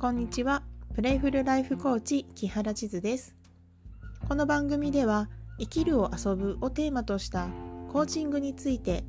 [0.00, 0.62] こんにちは。
[0.94, 3.34] プレイフルライフコーチ木原千鶴です。
[4.28, 5.28] この番組では
[5.58, 7.48] 生きるを遊ぶをテーマとした
[7.92, 9.02] コーチングについて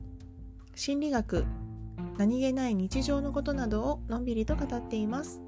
[0.74, 1.46] 心理学
[2.18, 5.44] 何気ない日常のことなどをのんびりと語っています。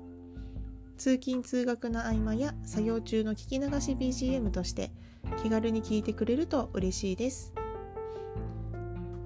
[0.98, 4.92] 通勤通学の合間や作業中の聞き流し BGM として
[5.42, 7.52] 気軽に聞いてくれると嬉しいです。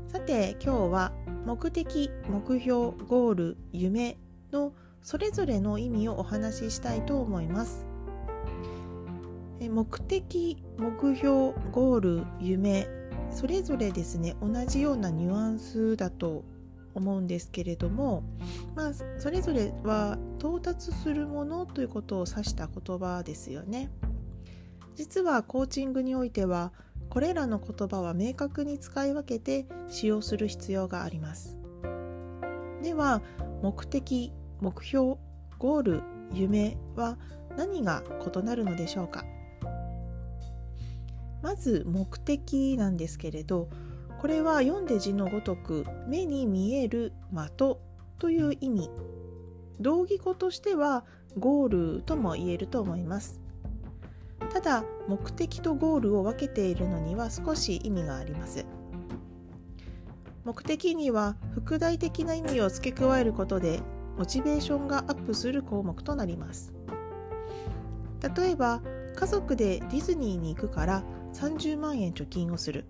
[0.07, 1.11] さて今日は
[1.45, 2.73] 目的目標
[3.05, 4.17] ゴール夢
[4.53, 4.71] の
[5.05, 7.85] それぞれの意味をお話ししたいと思います
[9.61, 12.87] 目的目標ゴール夢
[13.29, 16.43] それぞれですね同じようなニュアンスだと
[16.95, 18.23] 思うんですけれども、
[18.73, 23.91] まあ、それぞれは到達するものということを指した言葉ですよね。
[24.95, 26.71] 実はコーチングにおいては
[27.09, 31.57] これらの言葉は明確に使い分けて使用する必要があります。
[32.81, 33.21] では
[33.61, 34.31] 目的
[34.65, 35.17] 目標
[35.59, 36.01] ゴール
[36.33, 37.19] 夢は
[37.55, 38.01] 何が
[38.35, 39.23] 異なるのでしょうか？
[41.43, 43.69] まず目的なんですけれど
[44.19, 47.77] これは読んで字のごとく目に見える的
[48.17, 48.89] という意味。
[49.79, 51.05] 同義語としては
[51.37, 53.39] ゴールとも言えると思います。
[54.51, 58.65] ただ目的とゴールを分けているのには少し意味があります。
[60.43, 63.81] 目的には副題的な意味を付け加えることで
[64.17, 66.73] モチベーションがアップする項目となります。
[68.35, 68.81] 例えば
[69.15, 72.85] 家族でディズニーに行くから30万円貯金をする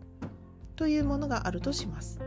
[0.76, 2.20] というものがあるとします。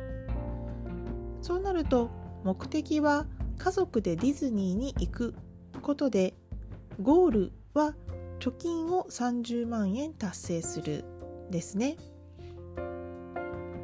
[1.43, 2.11] そうなると
[2.45, 3.27] 目的は
[3.59, 5.35] 家族でディズニーに行く
[5.83, 6.35] ことで
[7.03, 7.95] ゴールは
[8.41, 11.05] 貯金を30万円達成する
[11.51, 11.97] ですね。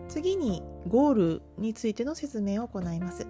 [0.08, 3.26] 次にゴールについての説明を行います。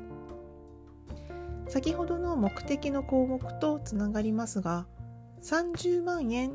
[1.69, 4.87] 先ほどの目的の項目とつながりますが
[5.43, 6.53] 30万円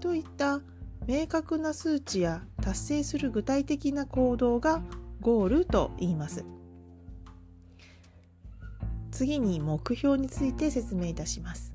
[0.00, 0.60] といった
[1.06, 4.82] 明確な数値や達成する具体的な行動が
[5.20, 6.44] ゴールと言います。
[9.10, 11.72] 次に目標について説明いたします。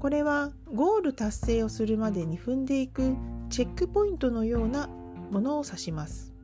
[0.00, 3.16] これはゴール達成をするまでに踏んでいく
[3.48, 4.88] チェックポイントのような
[5.30, 6.34] ものを指します。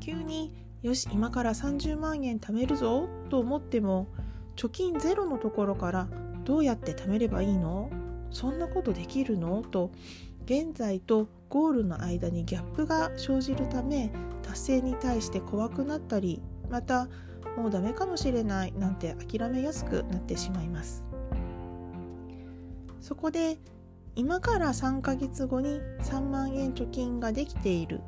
[0.00, 0.52] 急に
[0.82, 4.08] よし今から30万円貯めるぞと思っても
[4.56, 6.08] 貯金ゼロのところから
[6.44, 7.90] どうやって貯めればいいの？
[8.30, 9.62] そんなことできるの？
[9.62, 9.90] と
[10.46, 14.10] 現在とゴールの間にギャップが生じるため
[14.42, 16.40] 達成に対して怖くなったり
[16.70, 17.08] また
[17.56, 21.04] もうダメかもしれないなんて諦めやすくなってしまいます。
[23.00, 23.58] そこで
[24.16, 28.00] 今から3ヶ月後に3万円貯金ができている。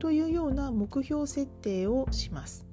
[0.00, 2.66] というような目標設定をします。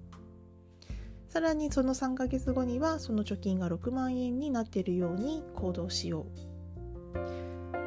[1.30, 6.26] さらにその3ヶ月後にはその貯金が6万円になっているように行動しよ
[7.14, 7.20] う。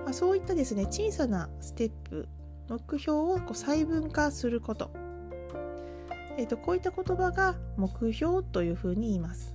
[0.04, 2.28] まあ、そういったですね小さなステップ
[2.68, 4.92] 目標をこう細分化すること、
[6.36, 9.54] えーと、こういった言葉が目標というふうに言います。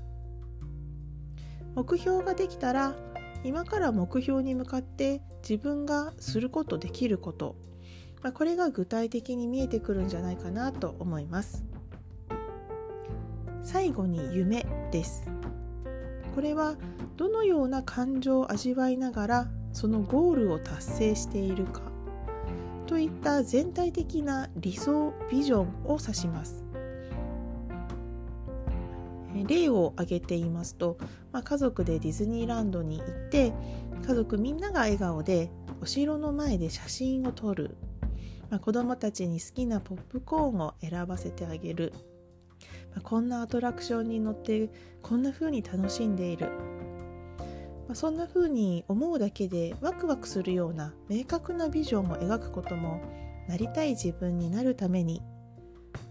[1.75, 2.95] 目標ができたら
[3.43, 7.55] 今から目標に向かって自分がすることできること、
[8.25, 11.63] まあ、これが具体的に見えてくるんじゃないかなと思います。
[13.61, 15.29] 最後に夢です。
[16.33, 16.75] これは
[17.17, 21.83] どのような感情を味わいながらそのゴールを達成しているか。
[22.87, 26.65] といった全体的な理想ビジョンを指します。
[29.47, 30.97] 例を挙げて言いますと、
[31.31, 33.53] まあ、家族でディズニーランドに行って
[34.07, 37.77] 家族みんなが笑顔でお城の前で写真を撮る、
[38.49, 41.93] まあ、子どもたちに好きなポップコーンを選ばせてあげる、
[42.91, 44.69] まあ、こんなアトラクションに乗って
[45.01, 46.49] こんな風に楽しんでいる。
[47.87, 52.99] まあ、そんな風に思うだけでワクワクするような明確なビジョンを描くことも
[53.47, 55.21] なりたい自分になるために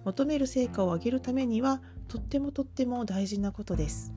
[0.05, 4.13] 求める成果を上げるためにはとってもとっても大事なことです。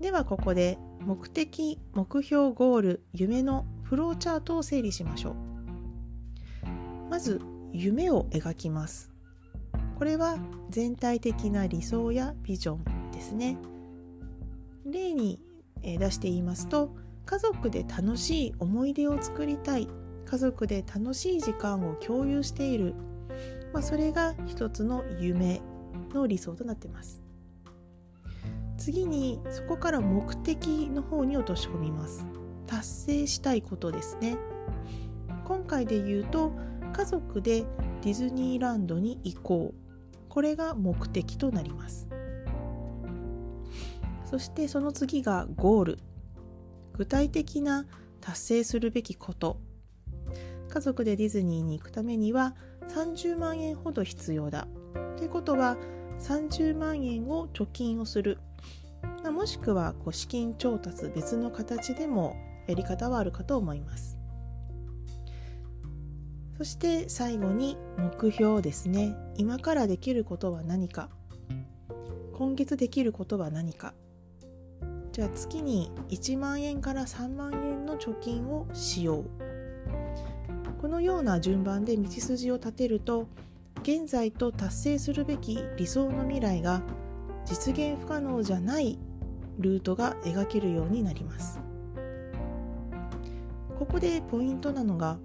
[0.00, 5.57] ではここで目的目標ゴール夢のフローチャートを整理しましょう。
[7.10, 7.40] まず
[7.72, 9.10] 夢を描きます。
[9.98, 10.38] これは
[10.70, 13.58] 全体的な理想やビジョンですね。
[14.84, 15.40] 例に
[15.82, 16.94] 出して言いますと
[17.26, 19.88] 家族で楽しい思い出を作りたい。
[20.24, 22.94] 家族で楽しい時間を共有している、
[23.72, 25.62] まあ、それが一つの夢
[26.12, 27.22] の理想となっています。
[28.76, 32.26] 次にそこから目的の方に落とし込みます。
[32.66, 34.36] 達成したいことですね。
[35.46, 36.52] 今回で言うと
[36.92, 37.64] 家族で
[38.02, 39.88] ディズニーランドに行こう。
[40.28, 42.08] これが目的となります。
[44.24, 45.98] そしてその次がゴール。
[46.96, 47.86] 具体的な
[48.20, 49.60] 達成するべきこと。
[50.68, 52.54] 家族でディズニーに行くためには
[52.88, 54.68] 30万円ほど必要だ。
[55.16, 55.76] ということは
[56.20, 58.38] 30万円を貯金をする。
[59.32, 62.36] もしくはこう資金調達別の形でも
[62.66, 64.17] やり方はあるかと思います。
[66.58, 69.14] そして最後に目標ですね。
[69.36, 71.08] 今からできることは何か。
[72.34, 73.94] 今月できることは何か。
[75.12, 79.30] じゃあ月に1万円から3万円の貯金をしよう。
[80.82, 83.28] このような順番で道筋を立てると
[83.82, 86.82] 現在と達成するべき理想の未来が
[87.44, 88.98] 実現不可能じゃない
[89.60, 91.60] ルートが描けるようになります。
[93.78, 95.18] ここでポイントなのが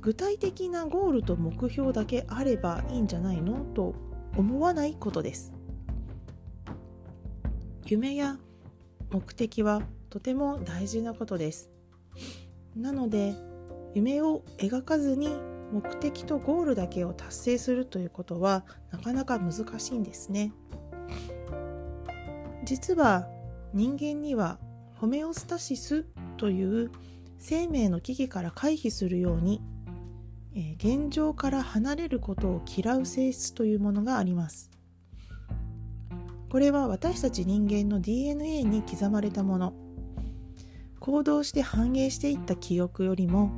[0.00, 3.94] 具体的なゴールと目標だけあればいいんじゃないのと
[4.36, 5.52] 思わないことです。
[7.86, 8.38] 夢や
[9.10, 11.70] 目的はとても大事なことです。
[12.76, 13.34] なので
[13.94, 15.30] 夢を描かずに
[15.72, 20.52] 目的とゴールだけを達成するということはなかなか難しいんですね。
[22.64, 23.26] 実は
[23.72, 24.58] 人間には
[24.96, 26.04] ホメオスタシス
[26.36, 26.90] という
[27.38, 29.62] 生命の危機から回避するように、
[30.54, 34.70] え、現状から離れることを嫌う性質というものがあります。
[36.50, 39.74] これは私たち人間の DNA に刻まれたもの。
[41.00, 43.50] 行動して反映していった記憶よりも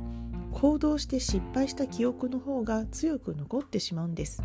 [0.51, 4.43] 行動して失敗した記憶の方が強く残ってしまうんです。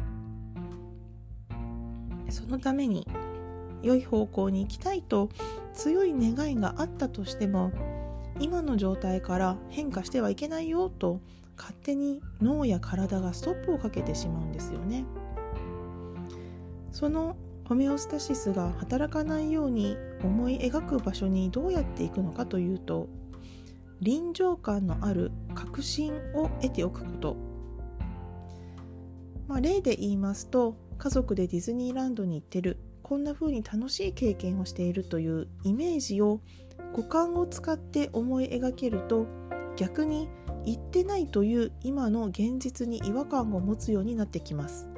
[2.30, 3.06] そのために
[3.82, 5.28] 良い方向に行きたいと
[5.72, 7.70] 強い願いがあったとしても
[8.40, 11.20] 今の状態から変化してはいけないよと
[11.56, 15.04] 勝手に脳や体がストップをかけてしまうんですよね。
[16.92, 17.36] その
[17.68, 23.08] ホメオスタシスが働かないように思い描く場所にどうやっていくのかというと
[24.00, 27.36] 臨場感のある確信を得ておくこと、
[29.48, 36.40] まあ、例で言いますと家族でディズニーランドに行ってるこんな風に楽しい経験をしているというイメージを
[36.92, 39.26] 五感を使って思い描けると
[39.76, 40.28] 逆に
[40.66, 44.88] 行ってないという今の現実に違和感を持つようになってきます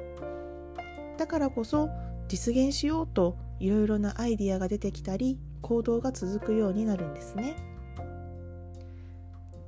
[1.17, 1.89] だからこそ
[2.27, 7.55] 実現しようといろいろなアイディアが出てきたり行動が続くようになるんですね。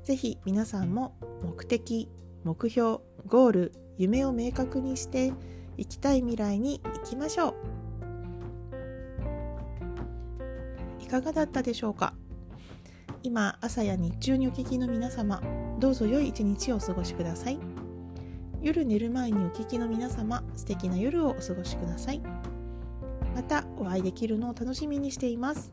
[0.03, 2.09] ぜひ皆さんも目的、
[2.44, 5.33] 目標、ゴール、夢を明確にして
[5.77, 7.56] 生きたい未来に行きましょう。
[11.03, 12.13] いかがだったでしょうか？
[13.24, 15.42] 今朝や日中にお聞きの皆様
[15.78, 17.60] どうぞ良い一日をお過ごしください。
[18.64, 22.22] 夜寝る前にお聞きの皆様素敵な夜をお過ごしください。
[23.36, 25.72] またお会いできるのを楽しみにしています。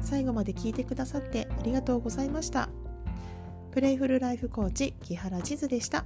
[0.00, 2.68] 最後まで聞いてくださってありがとうございました。
[3.70, 6.04] プレイフルライフコーチ木原千鶴でした。